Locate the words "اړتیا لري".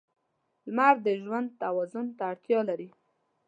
2.31-2.89